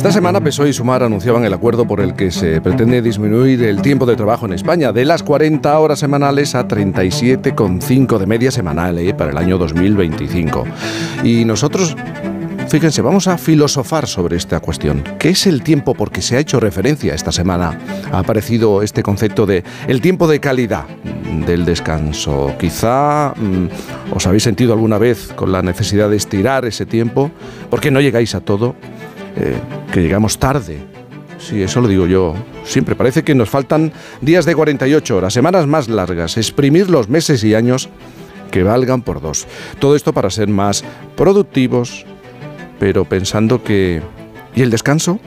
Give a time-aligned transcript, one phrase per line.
[0.00, 3.82] Esta semana PSOE y Sumar anunciaban el acuerdo por el que se pretende disminuir el
[3.82, 8.96] tiempo de trabajo en España de las 40 horas semanales a 37,5 de media semanal
[8.96, 10.64] eh, para el año 2025.
[11.22, 11.94] Y nosotros
[12.68, 15.02] Fíjense, vamos a filosofar sobre esta cuestión.
[15.18, 15.92] ¿Qué es el tiempo?
[15.92, 17.78] Porque se ha hecho referencia esta semana.
[18.12, 20.84] Ha aparecido este concepto de el tiempo de calidad
[21.46, 22.54] del descanso.
[22.58, 27.32] Quizá mm, os habéis sentido alguna vez con la necesidad de estirar ese tiempo,
[27.70, 28.76] porque no llegáis a todo,
[29.36, 29.58] eh,
[29.90, 30.78] que llegamos tarde.
[31.38, 32.34] Sí, eso lo digo yo.
[32.64, 37.42] Siempre parece que nos faltan días de 48 horas, semanas más largas, exprimir los meses
[37.44, 37.88] y años
[38.50, 39.46] que valgan por dos.
[39.78, 40.84] Todo esto para ser más
[41.16, 42.04] productivos,
[42.78, 44.02] pero pensando que...
[44.54, 45.20] ¿Y el descanso?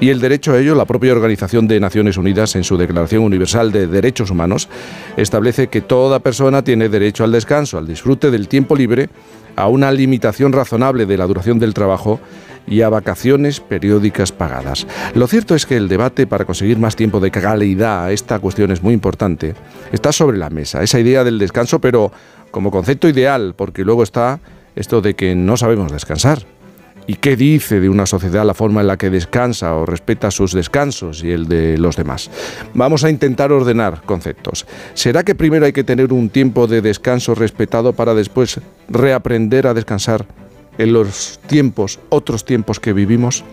[0.00, 3.72] Y el derecho a ello, la propia Organización de Naciones Unidas, en su Declaración Universal
[3.72, 4.68] de Derechos Humanos,
[5.16, 9.08] establece que toda persona tiene derecho al descanso, al disfrute del tiempo libre,
[9.56, 12.20] a una limitación razonable de la duración del trabajo
[12.66, 14.86] y a vacaciones periódicas pagadas.
[15.14, 18.82] Lo cierto es que el debate para conseguir más tiempo de calidad, esta cuestión es
[18.82, 19.54] muy importante,
[19.92, 22.12] está sobre la mesa, esa idea del descanso, pero
[22.50, 24.40] como concepto ideal, porque luego está
[24.76, 26.44] esto de que no sabemos descansar.
[27.06, 30.52] ¿Y qué dice de una sociedad la forma en la que descansa o respeta sus
[30.52, 32.30] descansos y el de los demás?
[32.74, 34.66] Vamos a intentar ordenar conceptos.
[34.94, 39.74] ¿Será que primero hay que tener un tiempo de descanso respetado para después reaprender a
[39.74, 40.26] descansar
[40.78, 43.44] en los tiempos, otros tiempos que vivimos?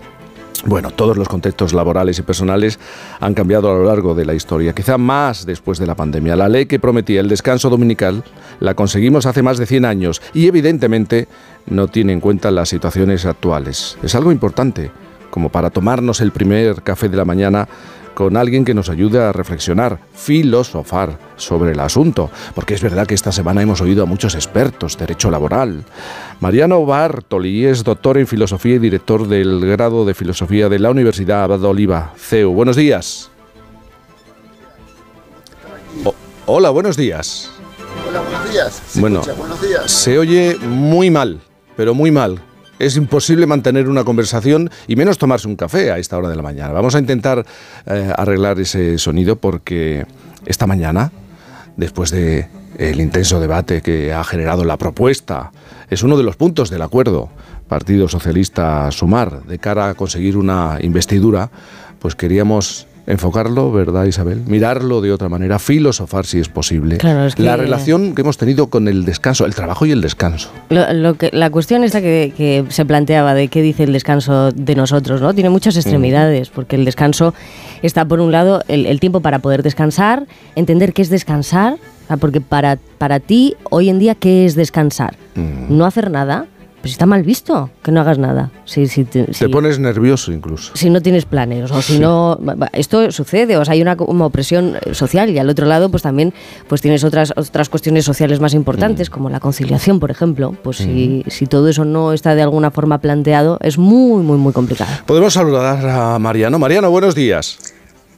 [0.66, 2.80] Bueno, todos los contextos laborales y personales
[3.20, 6.36] han cambiado a lo largo de la historia, quizá más después de la pandemia.
[6.36, 8.24] La ley que prometía el descanso dominical
[8.60, 11.28] la conseguimos hace más de 100 años y evidentemente
[11.66, 13.98] no tiene en cuenta las situaciones actuales.
[14.04, 14.92] Es algo importante,
[15.30, 17.68] como para tomarnos el primer café de la mañana
[18.20, 23.16] con alguien que nos ayude a reflexionar, filosofar sobre el asunto, porque es verdad que
[23.16, 25.86] esta semana hemos oído a muchos expertos, derecho laboral.
[26.40, 31.44] Mariano Bartoli es doctor en filosofía y director del grado de filosofía de la Universidad
[31.44, 32.54] Abad Oliva, CEU.
[32.54, 33.30] Buenos días.
[36.46, 37.52] hola, buenos días.
[38.08, 38.82] Hola, buenos días.
[38.96, 39.92] bueno, buenos días.
[39.92, 41.42] se oye muy mal,
[41.76, 42.42] pero muy mal
[42.80, 46.42] es imposible mantener una conversación y menos tomarse un café a esta hora de la
[46.42, 46.72] mañana.
[46.72, 47.46] Vamos a intentar
[47.86, 50.06] eh, arreglar ese sonido porque
[50.46, 51.12] esta mañana,
[51.78, 52.48] después de
[52.78, 55.52] el intenso debate que ha generado la propuesta,
[55.90, 57.30] es uno de los puntos del acuerdo.
[57.68, 61.52] Partido Socialista Sumar de cara a conseguir una investidura,
[62.00, 64.44] pues queríamos enfocarlo, ¿verdad, Isabel?
[64.46, 67.00] Mirarlo de otra manera, filosofar si es posible.
[67.38, 70.52] La relación que hemos tenido con el descanso, el trabajo y el descanso.
[70.70, 74.76] Lo, que, la cuestión esta que, que, se planteaba de qué dice el descanso de
[74.76, 75.34] nosotros, ¿no?
[75.34, 77.34] Tiene muchas extremidades, porque el descanso
[77.82, 81.78] está, por un lado, el, tiempo para poder descansar, entender qué es descansar,
[82.20, 85.16] porque para, para ti, hoy en día, ¿qué es descansar?
[85.36, 86.46] No hacer nada
[86.82, 88.52] pues está mal visto que no hagas nada.
[88.66, 90.72] Si, si te, pones nervioso incluso.
[90.76, 92.40] Si no tienes planes, o si no...
[92.74, 96.04] Esto sucede, o sea, hay una como opresión eh, social y al otro lado pues
[96.04, 96.34] también
[96.68, 99.14] pues tienes otras, otras cuestiones sociales más importantes, mm.
[99.14, 100.56] como la conciliación, por ejemplo.
[100.64, 101.30] Pues si, mm.
[101.30, 104.92] si todo eso no está de alguna forma planteado, es muy, muy, muy complicado.
[105.06, 106.60] Podemos saludar a Mariano.
[106.60, 107.58] Mariano, buenos días.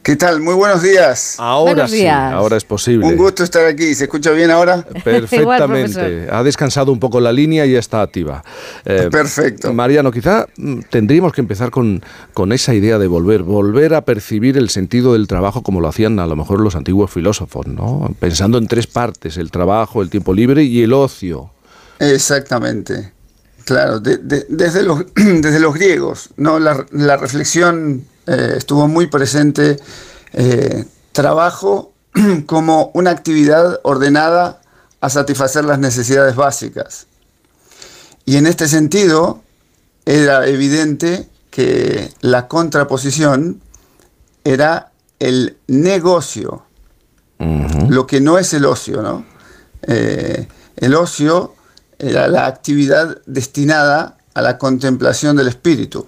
[0.03, 0.41] ¿Qué tal?
[0.41, 1.35] Muy buenos días.
[1.38, 3.06] Ahora sí, ahora es posible.
[3.06, 3.94] Un gusto estar aquí.
[3.94, 4.84] ¿Se escucha bien ahora?
[5.03, 6.28] Perfectamente.
[6.31, 8.44] ha descansado un poco la línea y ya está activa.
[8.84, 9.72] Eh, Perfecto.
[9.73, 12.01] Mariano, quizá mm, tendríamos que empezar con,
[12.34, 16.17] con esa idea de volver, volver a percibir el sentido del trabajo como lo hacían
[16.19, 18.11] a lo mejor los antiguos filósofos, ¿no?
[18.19, 21.51] Pensando en tres partes, el trabajo, el tiempo libre y el ocio.
[22.00, 23.13] Exactamente.
[23.66, 26.57] Claro, desde, los, desde los griegos, ¿no?
[26.57, 29.78] La, la reflexión eh, estuvo muy presente
[30.34, 31.94] eh, trabajo
[32.46, 34.62] como una actividad ordenada
[35.00, 37.08] a satisfacer las necesidades básicas.
[38.26, 39.42] Y en este sentido,
[40.06, 43.62] era evidente que la contraposición
[44.44, 46.64] era el negocio,
[47.90, 49.26] lo que no es el ocio, ¿no?
[49.88, 51.56] Eh, el ocio
[51.98, 56.06] era la actividad destinada a la contemplación del espíritu.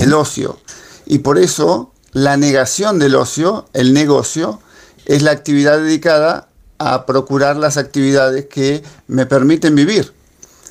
[0.00, 0.58] El ocio
[1.08, 4.60] y por eso la negación del ocio, el negocio,
[5.06, 10.12] es la actividad dedicada a procurar las actividades que me permiten vivir,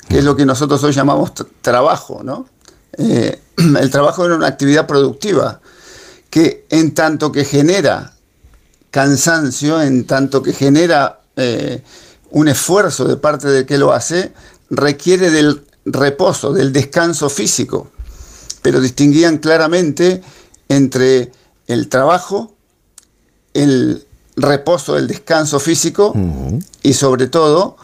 [0.08, 2.22] que es lo que nosotros hoy llamamos trabajo.
[2.22, 2.48] ¿no?
[2.96, 5.60] Eh, el trabajo es una actividad productiva
[6.30, 8.12] que en tanto que genera
[8.92, 11.82] cansancio, en tanto que genera eh,
[12.30, 14.32] un esfuerzo de parte de que lo hace,
[14.70, 17.90] requiere del reposo, del descanso físico
[18.68, 20.20] pero distinguían claramente
[20.68, 21.32] entre
[21.68, 22.52] el trabajo,
[23.54, 24.06] el
[24.36, 26.12] reposo, el descanso físico
[26.82, 27.78] y sobre todo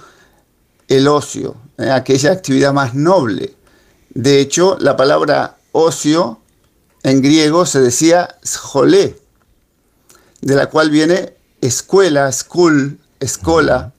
[0.87, 1.91] el ocio, ¿eh?
[1.91, 3.55] aquella actividad más noble.
[4.11, 6.41] De hecho, la palabra ocio
[7.03, 9.19] en griego se decía jolé,
[10.43, 11.33] de la cual viene
[11.63, 13.95] escuela, school, escola,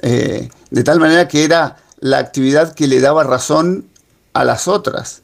[0.00, 3.88] eh, de tal manera que era la actividad que le daba razón
[4.32, 5.23] a las otras.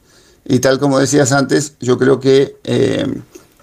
[0.50, 3.06] Y tal como decías antes, yo creo que eh,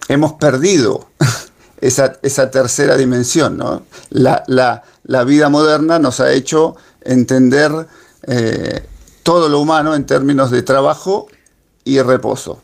[0.07, 1.10] hemos perdido
[1.81, 3.62] esa, tercera dimensión.
[4.10, 7.88] La, vida moderna nos ha hecho entender
[8.25, 8.84] eh,
[9.22, 11.28] todo lo humano en términos de trabajo
[11.84, 12.62] y reposo.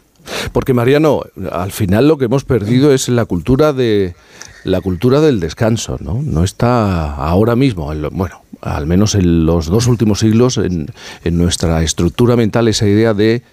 [0.53, 4.15] Porque Mariano, al final lo que hemos perdido es la cultura de
[4.63, 6.21] la cultura del descanso, ¿no?
[6.23, 10.87] No está ahora mismo, bueno, al menos en los dos últimos siglos, en,
[11.25, 13.43] nuestra estructura mental esa idea de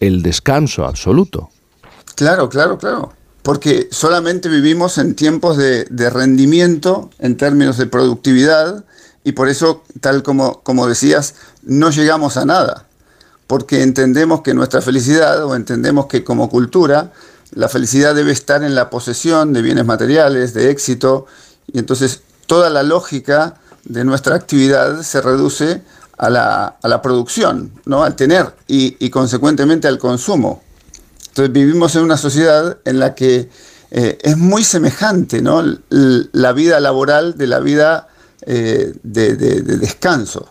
[0.00, 1.50] el descanso absoluto.
[2.14, 3.12] Claro, claro, claro.
[3.42, 8.84] Porque solamente vivimos en tiempos de, rendimiento en términos de productividad
[9.22, 12.86] y por eso, tal como, como decías, no llegamos a nada.
[13.46, 17.12] Porque entendemos que nuestra felicidad o entendemos que como cultura
[17.52, 21.26] la felicidad debe estar en la posesión de bienes materiales, de éxito,
[21.72, 23.54] y entonces toda la lógica
[23.84, 25.82] de nuestra actividad se reduce
[26.18, 28.02] a la, producción, ¿no?
[28.02, 30.62] al tener y, consecuentemente al consumo.
[31.28, 33.50] Entonces vivimos en una sociedad en la que
[33.90, 35.62] eh, es muy semejante ¿no?
[35.90, 38.08] la vida laboral de la vida
[38.46, 40.48] eh, de, descanso.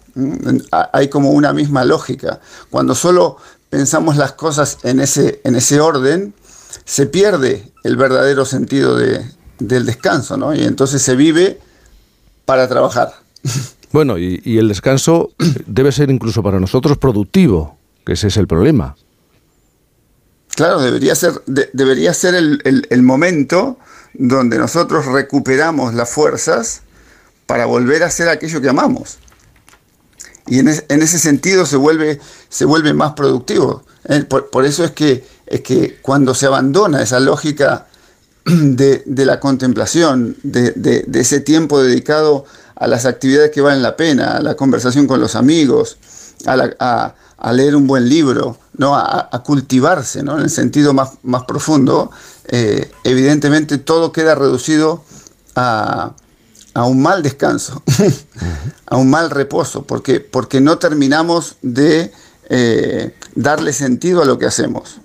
[0.71, 2.39] Hay como una misma lógica.
[2.69, 3.37] Cuando solo
[3.69, 6.33] pensamos las cosas en ese, en ese orden,
[6.85, 10.53] se pierde el verdadero sentido del descanso, ¿no?
[10.53, 11.59] Y entonces se vive
[12.45, 13.13] para trabajar.
[13.95, 15.31] Bueno, y, el descanso
[15.67, 18.97] debe ser incluso para nosotros productivo, que ese es el problema.
[20.53, 23.77] Claro, debería ser, debería ser el, momento
[24.13, 26.81] donde nosotros recuperamos las fuerzas
[27.45, 29.17] para volver a hacer aquello que amamos.
[30.47, 32.19] Y en, ese sentido se vuelve,
[32.49, 33.85] se vuelve más productivo.
[34.09, 37.87] Eh, por, eso es que, es que cuando se abandona esa lógica
[38.43, 42.43] de, la contemplación, de, ese tiempo dedicado
[42.75, 45.97] a las actividades que valen la pena, a la conversación con los amigos,
[46.45, 47.13] a,
[47.53, 48.95] leer un buen libro, ¿no?
[48.95, 50.37] a, cultivarse ¿no?
[50.37, 52.11] en el sentido más, más profundo,
[52.47, 55.03] eh, evidentemente todo queda reducido
[55.55, 56.13] a,
[56.75, 57.81] un mal descanso,
[58.85, 62.11] a un mal reposo, porque, porque no terminamos de
[62.49, 64.97] eh, darle sentido a lo que hacemos.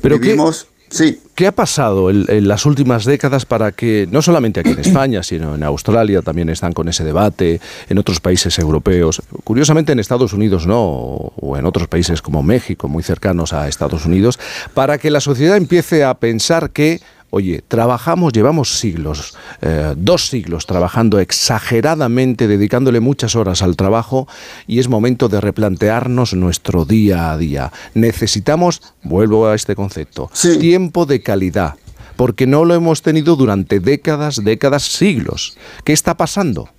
[0.00, 1.20] Pero Vivimos, ¿qué, sí.
[1.34, 5.54] ¿qué ha pasado en, las últimas décadas para que, no solamente aquí en España, sino
[5.54, 10.66] en Australia también están con ese debate, en otros países europeos, curiosamente en Estados Unidos
[10.66, 14.38] no, o en otros países como México, muy cercanos a Estados Unidos,
[14.74, 20.66] para que la sociedad empiece a pensar que Oye, trabajamos, llevamos siglos, eh, dos siglos
[20.66, 24.26] trabajando exageradamente, dedicándole muchas horas al trabajo
[24.66, 27.70] y es momento de replantearnos nuestro día a día.
[27.92, 31.74] Necesitamos, vuelvo a este concepto, tiempo de calidad,
[32.16, 35.58] porque no lo hemos tenido durante décadas, décadas, siglos.
[35.84, 36.70] ¿Qué está pasando?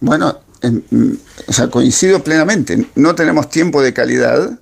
[0.00, 2.86] Bueno, mm, coincido plenamente.
[2.94, 4.59] No tenemos tiempo de calidad,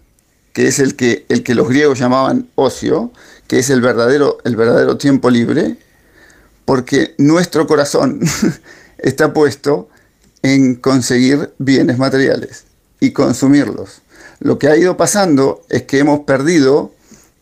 [0.59, 3.13] que es el que, el que los griegos llamaban ocio,
[3.47, 5.77] que es el verdadero, el verdadero tiempo libre,
[6.65, 8.23] porque nuestro corazón
[8.99, 9.89] está puesto
[10.43, 12.65] en conseguir bienes materiales
[12.99, 14.03] y consumirlos.
[14.41, 16.93] Lo que ha ido pasando es que hemos perdido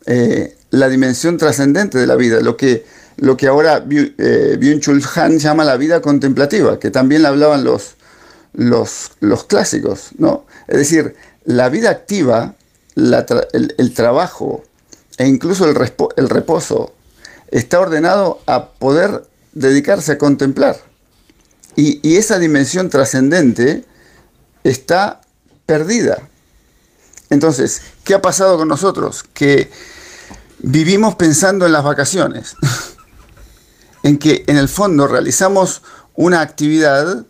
[0.04, 2.85] eh, la dimensión trascendente de la vida, lo que,
[3.16, 7.94] lo que ahora eh, Byung-Chul Han llama la vida contemplativa, que también la hablaban los,
[8.52, 10.11] los, los clásicos.
[10.18, 10.44] ¿no?
[10.68, 12.56] Es decir, la vida activa,
[12.96, 14.64] el trabajo,
[15.18, 15.74] e incluso el,
[16.28, 16.94] reposo
[17.50, 20.76] está ordenado a poder dedicarse a contemplar.
[21.74, 23.84] Y, esa dimensión trascendente
[24.64, 25.20] está
[25.66, 26.28] perdida.
[27.30, 29.24] Entonces, ¿qué ha pasado con nosotros?
[29.34, 29.70] Que
[30.58, 32.56] vivimos pensando en las vacaciones,
[34.02, 35.82] en que en el fondo realizamos
[36.14, 37.26] una actividad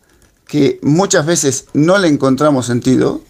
[0.46, 3.20] que muchas veces no le encontramos sentido,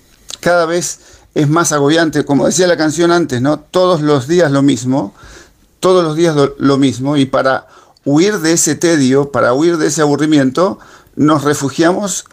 [0.40, 1.00] cada vez
[1.36, 3.60] es más agobiante, como decía la canción antes, ¿no?
[3.60, 5.12] Todos los días lo mismo,
[5.80, 7.66] todos los días lo, mismo, y para
[8.06, 10.78] huir de ese tedio, para huir de ese aburrimiento,
[11.14, 12.24] nos refugiamos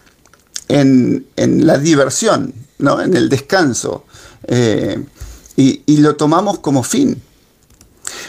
[0.70, 3.02] en, la diversión, ¿no?
[3.02, 4.06] en el descanso,
[4.48, 5.04] eh,
[5.58, 7.22] y, y lo tomamos como fin.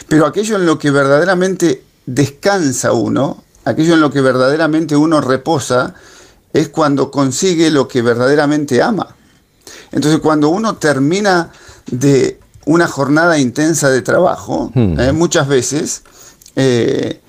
[0.09, 5.93] Pero aquello en lo que verdaderamente descansa uno, aquello en lo que verdaderamente uno reposa,
[6.51, 9.15] es cuando consigue lo que verdaderamente ama.
[9.95, 11.49] Entonces, cuando uno termina
[11.87, 14.99] de una jornada intensa de trabajo, hmm.
[14.99, 16.03] eh, muchas veces
[16.55, 17.21] eh,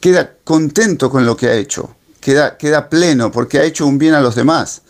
[0.00, 4.14] queda contento con lo que ha hecho, queda, queda pleno porque ha hecho un bien
[4.14, 4.82] a los demás.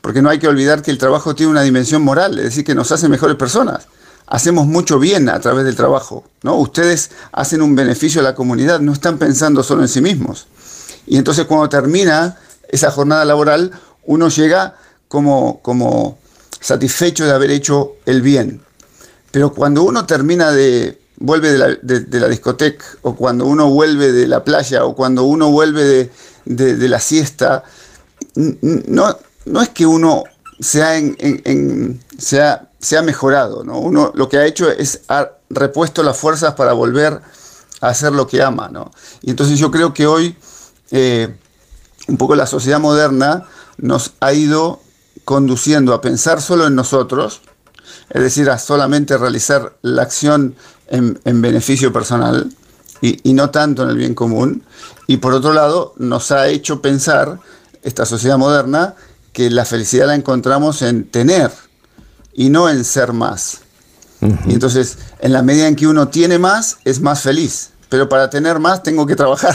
[0.00, 2.74] Porque no hay que olvidar que el trabajo tiene una dimensión moral, es decir, que
[2.74, 3.88] nos hace mejores personas.
[4.26, 6.56] hacemos mucho bien a través del trabajo, ¿no?
[6.56, 10.46] Ustedes hacen un beneficio a la comunidad, no están pensando solo en sí mismos.
[11.06, 13.72] Y entonces cuando termina esa jornada laboral,
[14.04, 14.76] uno llega
[15.08, 16.18] como, como
[16.64, 18.62] satisfecho de haber hecho el bien.
[19.30, 24.44] Pero cuando uno termina de, vuelve de la, discoteca, o cuando uno vuelve de la
[24.44, 26.10] playa, o cuando uno vuelve
[26.46, 27.64] de, de la siesta,
[28.34, 30.24] no, no es que uno
[30.58, 33.78] sea, en, en, sea, sea mejorado, ¿no?
[33.78, 37.20] Uno lo que ha hecho es ha repuesto las fuerzas para volver
[37.82, 38.90] a hacer lo que ama, ¿no?
[39.20, 40.34] Y entonces yo creo que hoy
[40.92, 41.36] eh,
[42.08, 44.80] un poco la sociedad moderna nos ha ido
[45.24, 47.40] conduciendo a pensar solo en nosotros,
[48.10, 50.54] es decir, a solamente realizar la acción
[50.88, 52.52] en, beneficio personal
[53.00, 54.64] y, y, no tanto en el bien común.
[55.06, 57.38] Y por otro lado, nos ha hecho pensar
[57.82, 58.94] esta sociedad moderna
[59.32, 61.50] que la felicidad la encontramos en tener
[62.32, 63.60] y no en ser más.
[64.46, 67.70] Y entonces, en la medida en que uno tiene más, es más feliz.
[67.90, 69.54] Pero para tener más tengo que trabajar.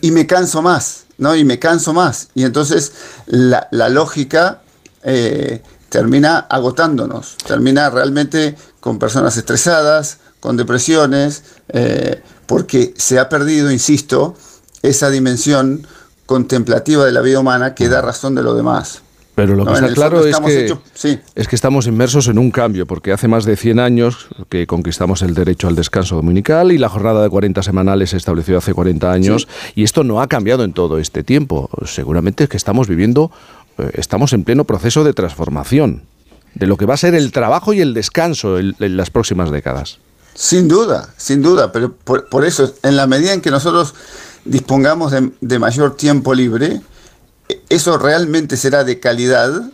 [0.00, 1.34] Y, me canso más, ¿no?
[1.34, 2.28] Y me canso más.
[2.34, 2.92] Y entonces
[3.26, 4.62] la, lógica
[5.02, 7.36] eh, termina agotándonos.
[7.46, 14.34] Termina realmente con personas estresadas, con depresiones, eh, porque se ha perdido, insisto,
[14.82, 15.86] esa dimensión
[16.26, 19.02] contemplativa de la vida humana que da razón de lo demás.
[19.34, 23.12] Pero lo que está claro es que, es que estamos inmersos en un cambio, porque
[23.12, 27.22] hace más de 100 años que conquistamos el derecho al descanso dominical y la jornada
[27.22, 30.98] de 40 semanales se estableció hace 40 años y esto no ha cambiado en todo
[30.98, 31.70] este tiempo.
[31.86, 33.30] Seguramente es que estamos viviendo,
[33.78, 36.02] eh, estamos en pleno proceso de transformación
[36.54, 39.98] de lo que va a ser el trabajo y el descanso en, las próximas décadas.
[40.34, 43.94] Sin duda, sin duda, pero por eso, en la medida en que nosotros
[44.44, 46.80] dispongamos de, mayor tiempo libre,
[47.68, 49.70] eso realmente será de calidad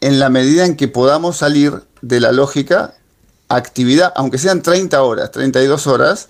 [0.00, 2.94] en la medida en que podamos salir de la lógica
[3.48, 6.28] actividad, aunque sean 30 horas, 32 horas,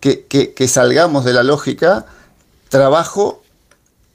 [0.00, 2.04] que, que, salgamos de la lógica
[2.68, 3.42] trabajo,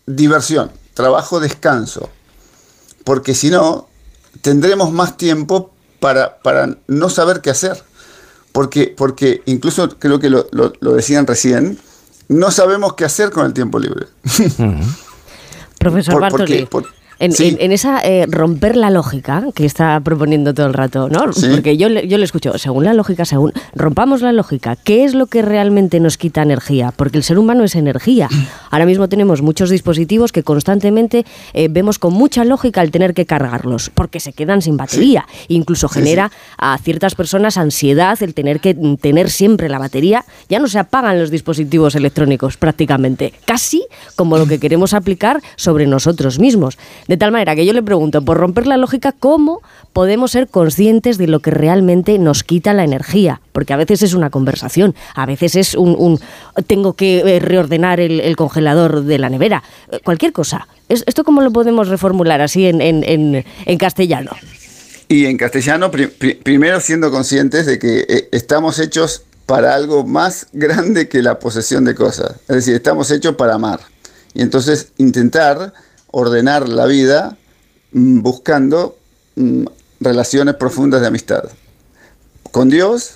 [0.05, 2.09] diversión, trabajo, descanso.
[3.03, 3.87] Porque si no,
[4.41, 7.83] tendremos más tiempo para, para, no saber qué hacer.
[8.51, 11.79] Porque, porque incluso creo que lo, lo decían recién,
[12.27, 14.05] no sabemos qué hacer con el tiempo libre.
[15.79, 16.67] Profesor Bartoli,
[17.19, 21.25] en, esa eh, romper la lógica que está proponiendo todo el rato, ¿no?
[21.51, 25.27] Porque yo, yo le escucho, según la lógica, según rompamos la lógica, ¿qué es lo
[25.27, 26.93] que realmente nos quita energía?
[26.95, 28.29] Porque el ser humano es energía.
[28.71, 33.25] Ahora mismo tenemos muchos dispositivos que constantemente eh, vemos con mucha lógica el tener que
[33.25, 35.27] cargarlos, porque se quedan sin batería.
[35.49, 40.23] Incluso genera a ciertas personas ansiedad el tener que tener siempre la batería.
[40.47, 43.85] Ya no se apagan los dispositivos electrónicos prácticamente, casi
[44.15, 46.77] como lo que queremos aplicar sobre nosotros mismos.
[47.09, 49.63] De tal manera que yo le pregunto, por romper la lógica, ¿cómo
[49.93, 53.41] podemos ser conscientes de lo que realmente nos quita la energía?
[53.51, 56.19] Porque a veces es una conversación, a veces es un,
[56.67, 60.67] tengo que eh, reordenar el, congelador de la nevera, eh, cualquier cosa.
[60.87, 63.43] ¿Esto cómo lo podemos reformular así en,
[63.79, 64.29] castellano?
[65.07, 71.09] Y en castellano, primero siendo conscientes de que eh, estamos hechos para algo más grande
[71.09, 72.35] que la posesión de cosas.
[72.47, 73.79] Es decir, estamos hechos para amar.
[74.35, 75.73] Y entonces intentar
[76.11, 77.37] ordenar la vida
[77.91, 78.97] mm, buscando
[79.35, 79.65] mm,
[79.99, 81.43] relaciones profundas de amistad.
[82.51, 83.15] Con Dios,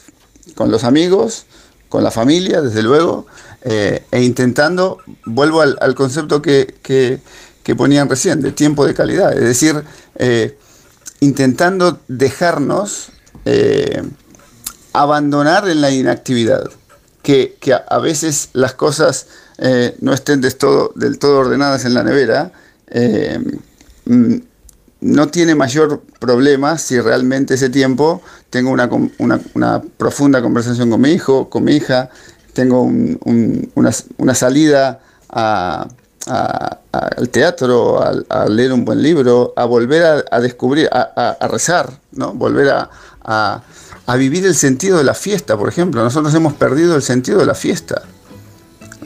[0.55, 1.45] con los amigos,
[1.89, 3.27] con la familia, desde luego,
[3.61, 7.21] eh, e intentando, vuelvo al, concepto que,
[7.77, 9.83] ponían recién, de tiempo de calidad, es decir,
[10.15, 10.57] eh,
[11.19, 13.09] intentando dejarnos
[13.45, 14.01] eh,
[14.91, 16.69] abandonar en la inactividad,
[17.21, 17.57] que,
[17.87, 19.27] a, veces las cosas
[20.01, 22.51] no estén del todo, del todo ordenadas en la nevera,
[22.87, 23.39] eh,
[24.05, 24.35] mm,
[25.01, 31.49] no tiene mayor problema si realmente ese tiempo tengo una, profunda conversación con mi hijo,
[31.49, 32.09] con mi hija,
[32.53, 35.89] tengo una, salida al
[37.31, 42.33] teatro, a, leer un buen libro, a volver a, descubrir, a, rezar, ¿no?
[42.33, 42.73] volver
[43.25, 43.61] a,
[44.17, 46.01] vivir el sentido de la fiesta, por ejemplo.
[46.01, 48.03] Nosotros hemos perdido el sentido de la fiesta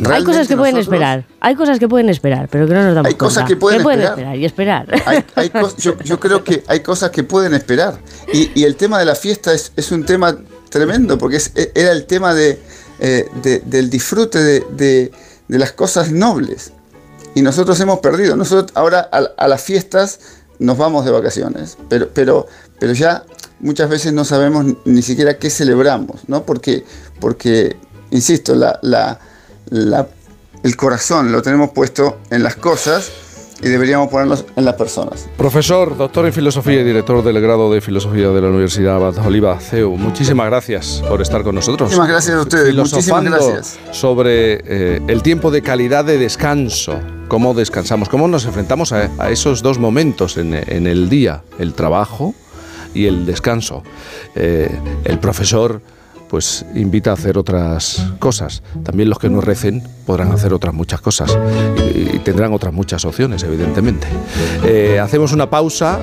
[0.05, 3.07] hay cosas que pueden esperar, hay cosas que pueden esperar, pero que no nos damos
[3.07, 4.37] Hay cosas que pueden, esperar.
[4.37, 4.87] y esperar.
[6.03, 7.99] yo, creo que hay cosas que pueden esperar.
[8.31, 10.37] Y, el tema de la fiesta es, un tema
[10.69, 12.59] tremendo, porque e, era el tema de,
[12.99, 13.29] eh,
[13.65, 15.11] del disfrute de,
[15.47, 16.71] las cosas nobles.
[17.35, 18.35] Y nosotros hemos perdido.
[18.35, 20.19] Nosotros ahora a, las fiestas
[20.59, 22.47] nos vamos de vacaciones, pero, pero,
[22.79, 23.23] pero ya
[23.59, 26.43] muchas veces no sabemos ni siquiera qué celebramos, ¿no?
[26.43, 26.83] Porque,
[27.19, 27.77] porque
[28.11, 29.19] insisto, la
[29.71, 33.11] el corazón lo tenemos puesto en las cosas
[33.61, 35.27] y deberíamos ponerlos en las personas.
[35.37, 39.95] Profesor, doctor en filosofía y director del grado de filosofía de la Universidad Oliva CEU,
[39.97, 41.89] muchísimas gracias por estar con nosotros.
[41.89, 42.75] Muchísimas gracias a ustedes.
[42.75, 43.79] Muchísimas gracias.
[43.91, 49.61] sobre eh, el tiempo de calidad de descanso, cómo descansamos, cómo nos enfrentamos a, esos
[49.61, 52.35] dos momentos en, el día, el trabajo
[52.93, 53.83] y el descanso.
[54.35, 54.69] Eh,
[55.03, 55.81] el profesor
[56.29, 58.63] pues invita a hacer otras cosas.
[58.83, 61.37] También los que no recen podrán hacer otras muchas cosas
[61.93, 64.07] y, tendrán otras muchas opciones, evidentemente.
[64.65, 66.01] Eh, hacemos una pausa